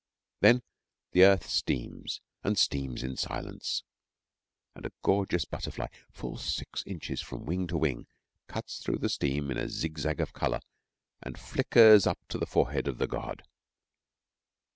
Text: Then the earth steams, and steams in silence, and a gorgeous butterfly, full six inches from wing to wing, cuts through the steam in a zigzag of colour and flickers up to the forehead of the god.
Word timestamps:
Then 0.39 0.63
the 1.11 1.23
earth 1.25 1.47
steams, 1.47 2.21
and 2.43 2.57
steams 2.57 3.03
in 3.03 3.17
silence, 3.17 3.83
and 4.73 4.83
a 4.83 4.91
gorgeous 5.03 5.45
butterfly, 5.45 5.89
full 6.11 6.37
six 6.37 6.81
inches 6.87 7.21
from 7.21 7.45
wing 7.45 7.67
to 7.67 7.77
wing, 7.77 8.07
cuts 8.47 8.79
through 8.79 8.97
the 8.97 9.09
steam 9.09 9.51
in 9.51 9.59
a 9.59 9.69
zigzag 9.69 10.19
of 10.19 10.33
colour 10.33 10.61
and 11.21 11.37
flickers 11.37 12.07
up 12.07 12.17
to 12.29 12.39
the 12.39 12.47
forehead 12.47 12.87
of 12.87 12.97
the 12.97 13.05
god. 13.05 13.43